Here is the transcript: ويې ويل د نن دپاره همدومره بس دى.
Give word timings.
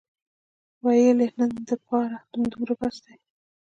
ويې 0.83 1.09
ويل 1.17 1.19
د 1.21 1.23
نن 1.37 1.51
دپاره 1.69 2.17
همدومره 2.29 2.73
بس 2.79 2.95
دى. 3.05 3.15